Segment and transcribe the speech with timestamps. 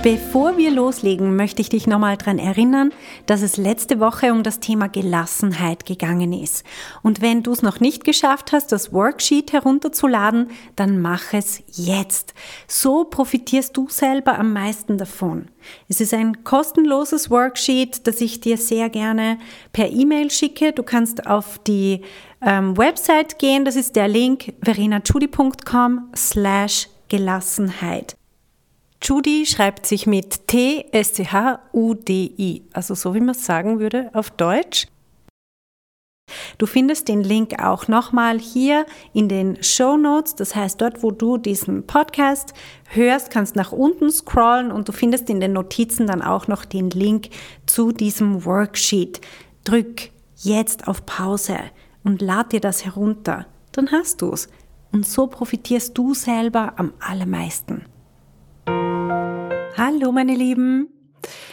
[0.00, 2.92] Bevor wir loslegen, möchte ich dich nochmal dran erinnern,
[3.26, 6.64] dass es letzte Woche um das Thema Gelassenheit gegangen ist.
[7.02, 12.32] Und wenn du es noch nicht geschafft hast, das Worksheet herunterzuladen, dann mach es jetzt.
[12.68, 15.48] So profitierst du selber am meisten davon.
[15.88, 19.38] Es ist ein kostenloses Worksheet, das ich dir sehr gerne
[19.72, 20.72] per E-Mail schicke.
[20.72, 22.02] Du kannst auf die
[22.40, 28.16] ähm, Website gehen, das ist der Link verenachudi.com slash Gelassenheit.
[29.02, 30.92] Judy schreibt sich mit T-S-C-H-U-D-I,
[32.72, 34.86] also so wie man es sagen würde auf Deutsch.
[36.58, 40.34] Du findest den Link auch nochmal hier in den Show Notes.
[40.34, 42.52] Das heißt, dort, wo du diesen Podcast
[42.88, 46.90] hörst, kannst nach unten scrollen und du findest in den Notizen dann auch noch den
[46.90, 47.30] Link
[47.66, 49.20] zu diesem Worksheet.
[49.64, 51.58] Drück jetzt auf Pause
[52.04, 53.46] und lad dir das herunter.
[53.72, 54.48] Dann hast du es.
[54.92, 57.84] Und so profitierst du selber am allermeisten.
[59.80, 60.88] Hallo meine Lieben.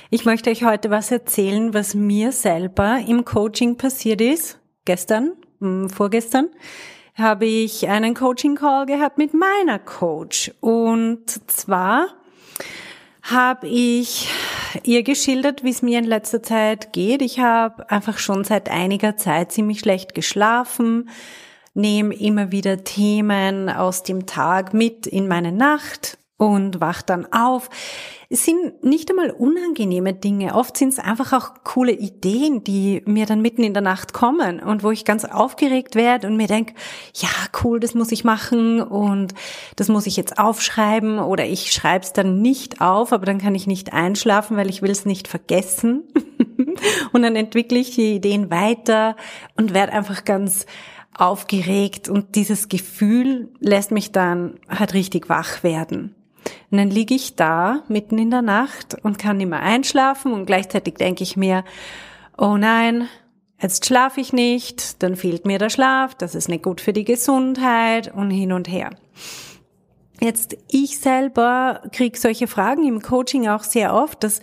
[0.10, 4.58] Ich möchte euch heute was erzählen, was mir selber im Coaching passiert ist.
[4.84, 6.48] Gestern, hm, vorgestern,
[7.14, 10.52] habe ich einen Coaching Call gehabt mit meiner Coach.
[10.60, 12.08] Und zwar
[13.22, 14.28] habe ich
[14.82, 17.22] ihr geschildert, wie es mir in letzter Zeit geht.
[17.22, 21.10] Ich habe einfach schon seit einiger Zeit ziemlich schlecht geschlafen,
[21.76, 27.70] nehme immer wieder Themen aus dem Tag mit in meine Nacht und wacht dann auf.
[28.30, 30.56] Es sind nicht einmal unangenehme Dinge.
[30.56, 34.60] Oft sind es einfach auch coole Ideen, die mir dann mitten in der Nacht kommen
[34.60, 36.74] und wo ich ganz aufgeregt werde und mir denke,
[37.14, 37.30] ja,
[37.64, 39.34] cool, das muss ich machen und
[39.78, 43.56] das muss ich jetzt aufschreiben oder ich schreibe es dann nicht auf, aber dann kann
[43.56, 46.04] ich nicht einschlafen, weil ich will es nicht vergessen.
[47.14, 49.16] und dann entwickle ich die Ideen weiter
[49.56, 50.66] und werde einfach ganz
[51.18, 56.14] aufgeregt und dieses Gefühl lässt mich dann halt richtig wach werden.
[56.72, 60.46] Und dann liege ich da mitten in der Nacht und kann nicht mehr einschlafen und
[60.46, 61.64] gleichzeitig denke ich mir,
[62.38, 63.08] oh nein,
[63.62, 67.06] jetzt schlafe ich nicht, dann fehlt mir der Schlaf, das ist nicht gut für die
[67.06, 68.90] Gesundheit und hin und her.
[70.22, 74.42] Jetzt, ich selber kriege solche Fragen im Coaching auch sehr oft, dass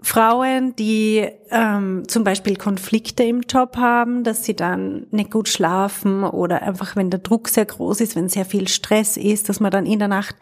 [0.00, 6.22] Frauen, die ähm, zum Beispiel Konflikte im Job haben, dass sie dann nicht gut schlafen
[6.22, 9.72] oder einfach, wenn der Druck sehr groß ist, wenn sehr viel Stress ist, dass man
[9.72, 10.36] dann in der Nacht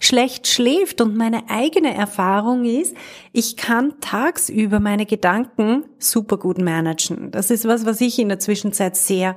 [0.00, 1.00] schlecht schläft.
[1.00, 2.96] Und meine eigene Erfahrung ist,
[3.32, 7.30] ich kann tagsüber meine Gedanken super gut managen.
[7.30, 9.36] Das ist was, was ich in der Zwischenzeit sehr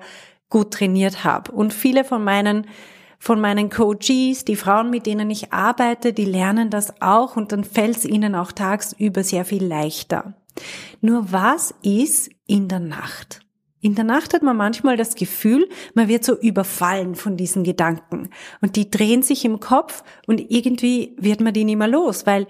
[0.50, 1.52] gut trainiert habe.
[1.52, 2.66] Und viele von meinen
[3.19, 7.66] von meinen Coaches, die Frauen, mit denen ich arbeite, die lernen das auch und dann
[7.66, 10.34] fällt es ihnen auch tagsüber sehr viel leichter.
[11.02, 13.41] Nur was ist in der Nacht?
[13.81, 18.29] In der Nacht hat man manchmal das Gefühl, man wird so überfallen von diesen Gedanken
[18.62, 22.47] und die drehen sich im Kopf und irgendwie wird man die nicht mehr los, weil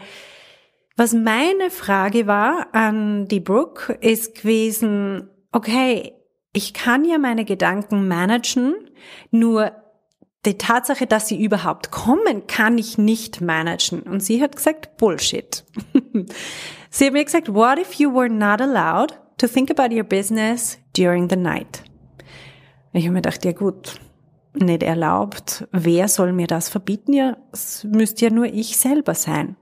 [0.96, 6.14] was meine Frage war an die Brooke ist gewesen, okay,
[6.52, 8.74] ich kann ja meine Gedanken managen,
[9.30, 9.72] nur
[10.46, 14.02] die Tatsache, dass sie überhaupt kommen, kann ich nicht managen.
[14.02, 15.66] Und sie hat gesagt, Bullshit.
[16.90, 20.78] sie hat mir gesagt, what if you were not allowed to think about your business
[20.96, 21.84] during the night?
[22.94, 24.00] Ich habe mir gedacht, ja gut,
[24.54, 25.68] nicht erlaubt.
[25.72, 27.14] Wer soll mir das verbieten?
[27.14, 29.58] Ja, es müsste ja nur ich selber sein.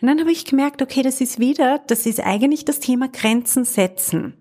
[0.00, 3.64] Und dann habe ich gemerkt, okay, das ist wieder, das ist eigentlich das Thema Grenzen
[3.64, 4.34] setzen.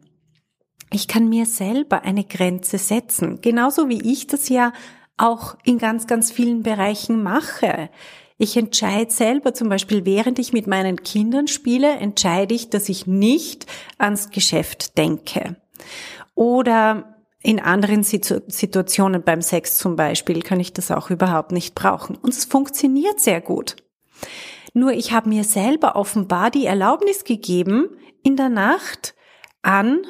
[0.91, 3.39] Ich kann mir selber eine Grenze setzen.
[3.41, 4.73] Genauso wie ich das ja
[5.17, 7.89] auch in ganz, ganz vielen Bereichen mache.
[8.37, 13.07] Ich entscheide selber, zum Beispiel während ich mit meinen Kindern spiele, entscheide ich, dass ich
[13.07, 13.65] nicht
[13.97, 15.55] ans Geschäft denke.
[16.33, 22.15] Oder in anderen Situationen beim Sex zum Beispiel kann ich das auch überhaupt nicht brauchen.
[22.15, 23.77] Und es funktioniert sehr gut.
[24.73, 27.89] Nur ich habe mir selber offenbar die Erlaubnis gegeben,
[28.23, 29.15] in der Nacht
[29.61, 30.05] an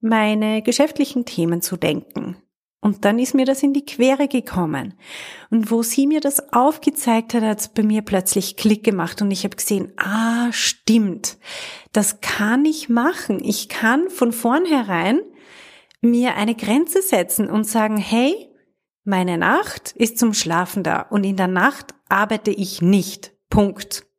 [0.00, 2.36] meine geschäftlichen Themen zu denken.
[2.82, 4.94] Und dann ist mir das in die Quere gekommen.
[5.50, 9.30] Und wo sie mir das aufgezeigt hat, hat es bei mir plötzlich Klick gemacht und
[9.30, 11.36] ich habe gesehen, ah, stimmt,
[11.92, 13.44] das kann ich machen.
[13.44, 15.20] Ich kann von vornherein
[16.00, 18.48] mir eine Grenze setzen und sagen, hey,
[19.04, 23.32] meine Nacht ist zum Schlafen da und in der Nacht arbeite ich nicht.
[23.50, 24.09] Punkt.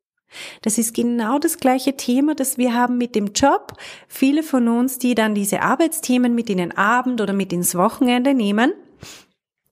[0.61, 3.73] Das ist genau das gleiche Thema, das wir haben mit dem Job.
[4.07, 8.33] Viele von uns, die dann diese Arbeitsthemen mit in den Abend oder mit ins Wochenende
[8.33, 8.73] nehmen,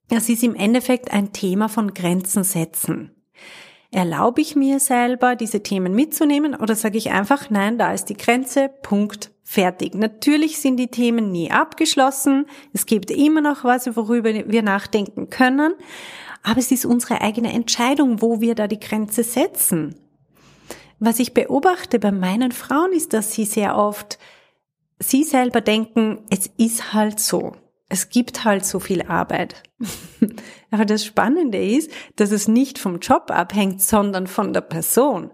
[0.09, 3.11] das ist im Endeffekt ein Thema von Grenzen setzen.
[3.91, 8.17] Erlaube ich mir selber, diese Themen mitzunehmen oder sage ich einfach, nein, da ist die
[8.17, 9.95] Grenze, Punkt, fertig.
[9.95, 12.45] Natürlich sind die Themen nie abgeschlossen.
[12.71, 15.73] Es gibt immer noch was, worüber wir nachdenken können.
[16.43, 19.95] Aber es ist unsere eigene Entscheidung, wo wir da die Grenze setzen.
[20.99, 24.19] Was ich beobachte bei meinen Frauen ist, dass sie sehr oft,
[24.99, 27.53] sie selber denken, es ist halt so
[27.89, 29.63] es gibt halt so viel Arbeit.
[30.71, 35.31] Aber das Spannende ist, dass es nicht vom Job abhängt, sondern von der Person.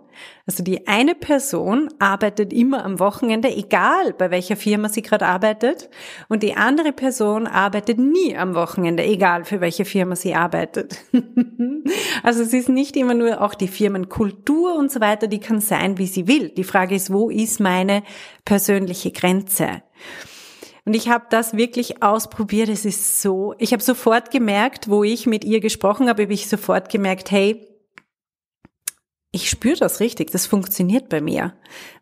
[0.48, 5.90] Also die eine Person arbeitet immer am Wochenende, egal bei welcher Firma sie gerade arbeitet,
[6.30, 11.00] und die andere Person arbeitet nie am Wochenende, egal für welche Firma sie arbeitet.
[12.24, 15.98] also es ist nicht immer nur auch die Firmenkultur und so weiter, die kann sein,
[15.98, 16.48] wie sie will.
[16.50, 18.04] Die Frage ist, wo ist meine
[18.46, 19.82] persönliche Grenze?
[20.86, 22.70] Und ich habe das wirklich ausprobiert.
[22.70, 26.48] Es ist so, ich habe sofort gemerkt, wo ich mit ihr gesprochen habe, habe ich
[26.48, 27.68] sofort gemerkt, hey,
[29.32, 31.56] ich spüre das richtig, das funktioniert bei mir,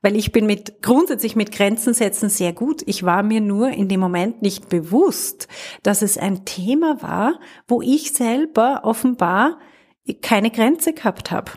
[0.04, 2.84] weil ich bin mit grundsätzlich mit Grenzen setzen sehr gut.
[2.86, 5.48] Ich war mir nur in dem Moment nicht bewusst,
[5.82, 9.58] dass es ein Thema war, wo ich selber offenbar
[10.22, 11.54] keine Grenze gehabt habe.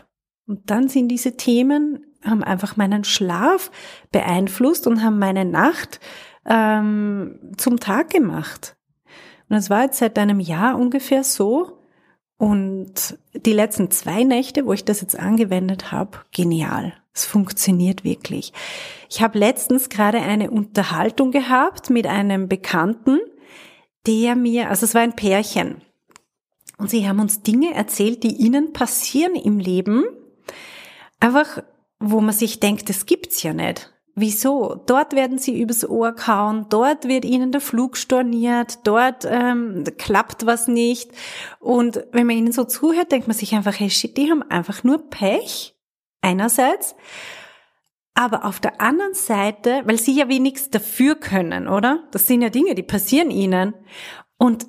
[0.47, 3.71] Und dann sind diese Themen haben einfach meinen Schlaf
[4.11, 5.99] beeinflusst und haben meine Nacht
[6.47, 8.75] ähm, zum Tag gemacht.
[9.49, 11.79] Und das war jetzt seit einem Jahr ungefähr so.
[12.37, 16.93] Und die letzten zwei Nächte, wo ich das jetzt angewendet habe, genial.
[17.13, 18.53] Es funktioniert wirklich.
[19.09, 23.19] Ich habe letztens gerade eine Unterhaltung gehabt mit einem Bekannten,
[24.05, 25.81] der mir, also es war ein Pärchen,
[26.77, 30.03] und sie haben uns Dinge erzählt, die ihnen passieren im Leben,
[31.19, 31.63] einfach,
[31.99, 33.91] wo man sich denkt, das gibt's ja nicht.
[34.19, 34.81] Wieso?
[34.87, 40.47] Dort werden sie übers Ohr kauen, dort wird ihnen der Flug storniert, dort ähm, klappt
[40.47, 41.11] was nicht.
[41.59, 44.83] Und wenn man ihnen so zuhört, denkt man sich einfach, hey shit, die haben einfach
[44.83, 45.75] nur Pech,
[46.21, 46.95] einerseits.
[48.15, 52.07] Aber auf der anderen Seite, weil sie ja wenigstens dafür können, oder?
[52.09, 53.75] Das sind ja Dinge, die passieren ihnen.
[54.39, 54.65] Und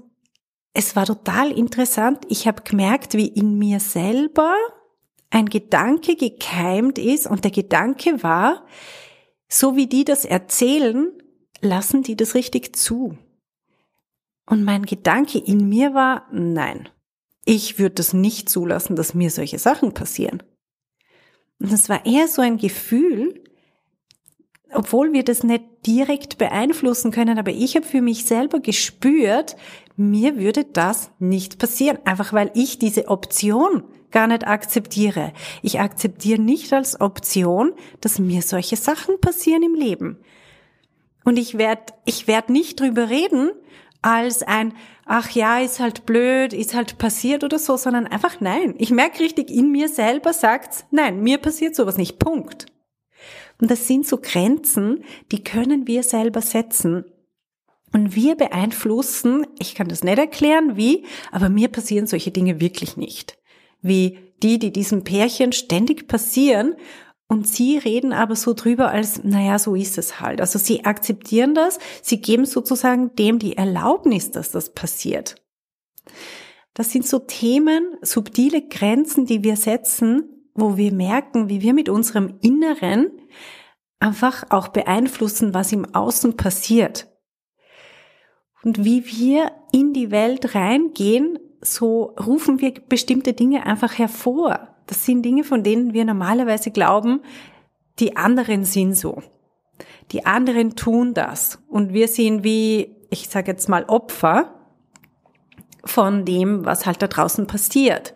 [0.74, 2.18] es war total interessant.
[2.28, 4.54] Ich habe gemerkt, wie in mir selber
[5.30, 7.26] ein Gedanke gekeimt ist.
[7.26, 8.66] Und der Gedanke war,
[9.48, 11.10] so wie die das erzählen,
[11.60, 13.16] lassen die das richtig zu.
[14.46, 16.88] Und mein Gedanke in mir war, nein,
[17.44, 20.42] ich würde das nicht zulassen, dass mir solche Sachen passieren.
[21.58, 23.42] Und das war eher so ein Gefühl,
[24.72, 29.56] obwohl wir das nicht direkt beeinflussen können, aber ich habe für mich selber gespürt,
[29.96, 35.32] mir würde das nicht passieren, einfach weil ich diese Option gar nicht akzeptiere.
[35.62, 40.18] Ich akzeptiere nicht als Option, dass mir solche Sachen passieren im Leben.
[41.24, 43.50] Und ich werde ich werd nicht drüber reden
[44.00, 44.74] als ein,
[45.04, 48.74] ach ja, ist halt blöd, ist halt passiert oder so, sondern einfach nein.
[48.78, 52.18] Ich merke richtig, in mir selber sagt's, nein, mir passiert sowas nicht.
[52.18, 52.66] Punkt.
[53.60, 57.04] Und das sind so Grenzen, die können wir selber setzen.
[57.92, 62.96] Und wir beeinflussen, ich kann das nicht erklären, wie, aber mir passieren solche Dinge wirklich
[62.96, 63.37] nicht
[63.80, 66.74] wie die, die diesem Pärchen ständig passieren.
[67.28, 70.40] Und sie reden aber so drüber, als, naja, so ist es halt.
[70.40, 75.36] Also sie akzeptieren das, sie geben sozusagen dem die Erlaubnis, dass das passiert.
[76.72, 81.88] Das sind so Themen, subtile Grenzen, die wir setzen, wo wir merken, wie wir mit
[81.88, 83.10] unserem Inneren
[84.00, 87.08] einfach auch beeinflussen, was im Außen passiert.
[88.62, 94.68] Und wie wir in die Welt reingehen, so rufen wir bestimmte Dinge einfach hervor.
[94.86, 97.20] Das sind Dinge, von denen wir normalerweise glauben,
[97.98, 99.22] die anderen sind so.
[100.12, 101.58] Die anderen tun das.
[101.68, 104.54] Und wir sind wie, ich sage jetzt mal, Opfer
[105.84, 108.14] von dem, was halt da draußen passiert.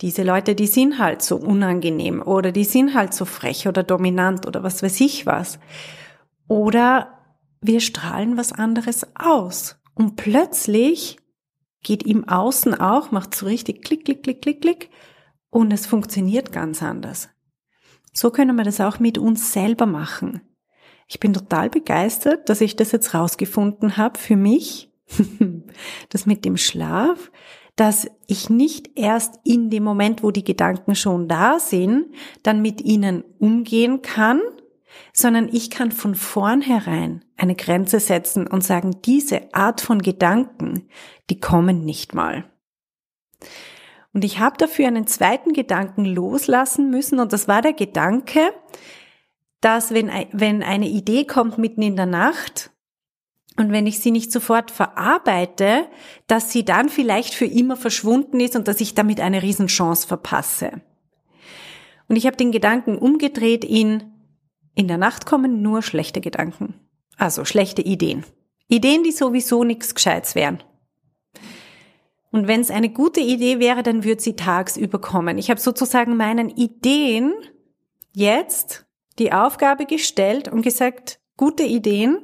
[0.00, 4.46] Diese Leute, die sind halt so unangenehm oder die sind halt so frech oder dominant
[4.46, 5.58] oder was weiß ich was.
[6.48, 7.18] Oder
[7.60, 9.76] wir strahlen was anderes aus.
[9.94, 11.18] Und plötzlich
[11.82, 14.90] geht im Außen auch, macht so richtig klick, klick, klick, klick, klick
[15.50, 17.28] und es funktioniert ganz anders.
[18.12, 20.42] So können wir das auch mit uns selber machen.
[21.06, 24.92] Ich bin total begeistert, dass ich das jetzt rausgefunden habe für mich,
[26.08, 27.30] das mit dem Schlaf,
[27.76, 32.06] dass ich nicht erst in dem Moment, wo die Gedanken schon da sind,
[32.42, 34.40] dann mit ihnen umgehen kann,
[35.12, 40.88] sondern ich kann von vornherein eine Grenze setzen und sagen, diese Art von Gedanken,
[41.30, 42.44] die kommen nicht mal.
[44.12, 48.52] Und ich habe dafür einen zweiten Gedanken loslassen müssen und das war der Gedanke,
[49.60, 52.70] dass wenn, wenn eine Idee kommt mitten in der Nacht
[53.56, 55.86] und wenn ich sie nicht sofort verarbeite,
[56.26, 60.80] dass sie dann vielleicht für immer verschwunden ist und dass ich damit eine Riesenchance verpasse.
[62.08, 64.09] Und ich habe den Gedanken umgedreht in,
[64.80, 66.72] in der Nacht kommen nur schlechte Gedanken.
[67.18, 68.24] Also schlechte Ideen.
[68.66, 70.62] Ideen, die sowieso nichts Gescheites wären.
[72.30, 75.36] Und wenn es eine gute Idee wäre, dann würde sie tagsüber kommen.
[75.36, 77.34] Ich habe sozusagen meinen Ideen
[78.14, 78.86] jetzt
[79.18, 82.16] die Aufgabe gestellt und gesagt, gute Ideen,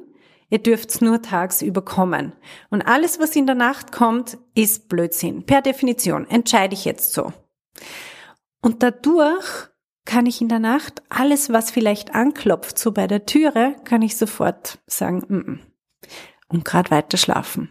[0.49, 2.33] ihr dürft's nur tagsüber kommen.
[2.71, 5.45] Und alles, was in der Nacht kommt, ist Blödsinn.
[5.45, 7.33] Per Definition entscheide ich jetzt so.
[8.63, 9.69] Und dadurch
[10.07, 14.17] kann ich in der Nacht alles, was vielleicht anklopft, so bei der Türe, kann ich
[14.17, 15.59] sofort sagen, mm -mm.
[16.47, 17.69] und gerade weiter schlafen.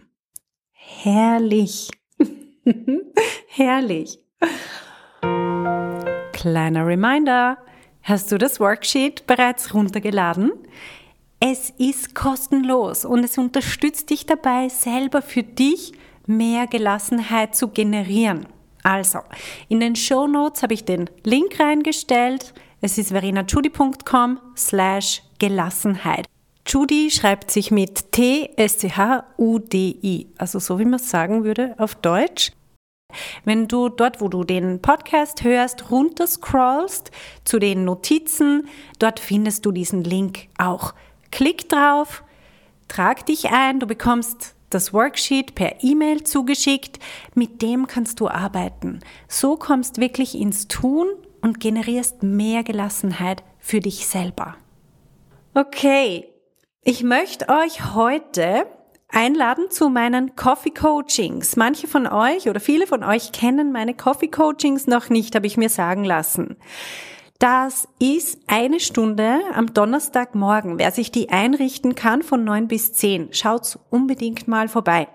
[0.71, 1.89] Herrlich.
[3.47, 4.19] Herrlich.
[6.31, 7.57] Kleiner Reminder.
[8.03, 10.51] Hast du das Worksheet bereits runtergeladen?
[11.39, 15.93] Es ist kostenlos und es unterstützt dich dabei, selber für dich
[16.27, 18.45] mehr Gelassenheit zu generieren.
[18.87, 19.19] Also,
[19.67, 22.53] in den Show Notes habe ich den Link reingestellt.
[22.79, 26.25] Es ist verenachudi.com slash Gelassenheit.
[26.65, 28.67] Judy schreibt sich mit T-S-C-H-U-D-I,
[30.37, 32.53] also so wie man es sagen würde auf Deutsch.
[33.43, 37.11] Wenn du dort, wo du den Podcast hörst, runterscrollst
[37.43, 40.93] zu den Notizen, dort findest du diesen Link auch.
[41.29, 42.23] Klick drauf,
[42.87, 46.99] trag dich ein, du bekommst das Worksheet per E-Mail zugeschickt,
[47.35, 48.99] mit dem kannst du arbeiten.
[49.27, 51.07] So kommst wirklich ins Tun
[51.41, 54.55] und generierst mehr Gelassenheit für dich selber.
[55.53, 56.27] Okay,
[56.83, 58.67] ich möchte euch heute
[59.09, 61.55] einladen zu meinen Coffee Coachings.
[61.55, 65.57] Manche von euch oder viele von euch kennen meine Coffee Coachings noch nicht, habe ich
[65.57, 66.57] mir sagen lassen.
[67.39, 70.79] Das ist eine Stunde am Donnerstagmorgen.
[70.79, 75.07] Wer sich die einrichten kann von neun bis zehn, schaut unbedingt mal vorbei.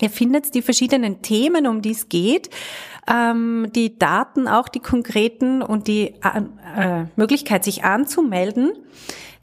[0.00, 2.50] Ihr findet die verschiedenen Themen, um die es geht,
[3.10, 8.72] ähm, die Daten, auch die konkreten und die äh, Möglichkeit, sich anzumelden,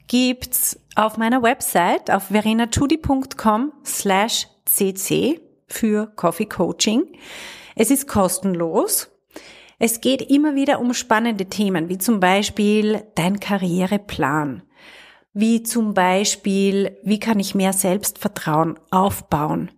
[0.06, 7.04] gibt's auf meiner Website auf verenachudi.com slash cc für Coffee Coaching.
[7.74, 9.10] Es ist kostenlos.
[9.78, 14.62] Es geht immer wieder um spannende Themen, wie zum Beispiel dein Karriereplan,
[15.34, 19.70] wie zum Beispiel, wie kann ich mehr Selbstvertrauen aufbauen.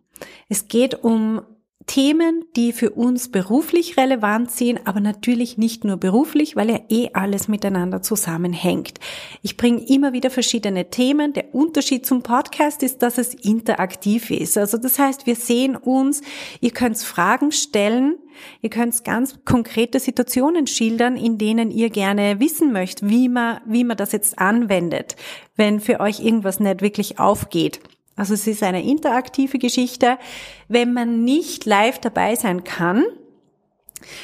[0.48, 1.42] Es geht um
[1.88, 7.09] Themen, die für uns beruflich relevant sind, aber natürlich nicht nur beruflich, weil ja eh
[7.14, 9.00] alles miteinander zusammenhängt.
[9.42, 11.33] Ich bringe immer wieder verschiedene Themen.
[11.33, 14.57] Der Unterschied zum Podcast ist, dass es interaktiv ist.
[14.59, 16.21] Also das heißt, wir sehen uns,
[16.61, 18.18] ihr könnt Fragen stellen,
[18.61, 23.85] ihr könnt ganz konkrete Situationen schildern, in denen ihr gerne wissen möchtet, wie man, wie
[23.85, 25.16] man das jetzt anwendet,
[25.57, 27.80] wenn für euch irgendwas nicht wirklich aufgeht.
[28.18, 30.18] Also es ist eine interaktive Geschichte.
[30.66, 33.04] Wenn man nicht live dabei sein kann,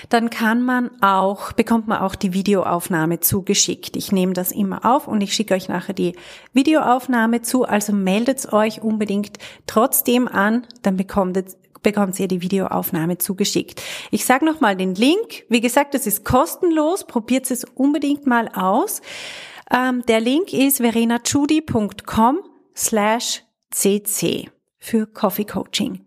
[0.09, 3.97] dann kann man auch, bekommt man auch die Videoaufnahme zugeschickt.
[3.97, 6.15] Ich nehme das immer auf und ich schicke euch nachher die
[6.53, 7.65] Videoaufnahme zu.
[7.65, 11.39] Also meldet euch unbedingt trotzdem an, dann bekommt,
[11.83, 13.81] bekommt ihr die Videoaufnahme zugeschickt.
[14.11, 15.45] Ich sage nochmal den Link.
[15.49, 17.07] Wie gesagt, es ist kostenlos.
[17.07, 19.03] Probiert es unbedingt mal aus.
[19.71, 22.41] Ähm, der Link ist verenachudi.com
[22.77, 26.07] slash CC für Coffee Coaching.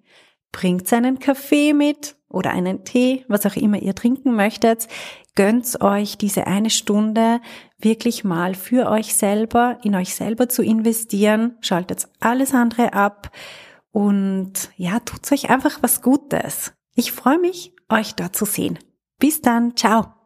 [0.52, 4.88] Bringt seinen Kaffee mit oder einen Tee, was auch immer ihr trinken möchtet.
[5.36, 7.42] Gönnt euch diese eine Stunde
[7.78, 11.58] wirklich mal für euch selber, in euch selber zu investieren.
[11.62, 13.32] Schaltet alles andere ab
[13.92, 16.74] und ja, tut euch einfach was Gutes.
[16.96, 18.80] Ich freue mich, euch dort zu sehen.
[19.20, 20.17] Bis dann, ciao.